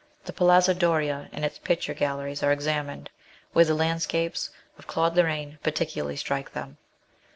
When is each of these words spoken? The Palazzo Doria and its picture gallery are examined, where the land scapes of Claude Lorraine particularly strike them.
The 0.25 0.33
Palazzo 0.33 0.73
Doria 0.73 1.29
and 1.31 1.45
its 1.45 1.59
picture 1.59 1.93
gallery 1.93 2.35
are 2.41 2.51
examined, 2.51 3.11
where 3.53 3.65
the 3.65 3.75
land 3.75 4.01
scapes 4.01 4.49
of 4.79 4.87
Claude 4.87 5.15
Lorraine 5.15 5.59
particularly 5.61 6.15
strike 6.15 6.53
them. 6.53 6.77